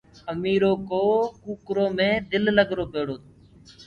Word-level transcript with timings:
اميرو 0.33 0.71
ڪو 0.89 1.03
ڪوڪرو 1.43 1.85
مي 1.97 2.09
دل 2.31 2.43
لگرو 2.57 2.85
پيڙو 2.93 3.15
تو 3.23 3.25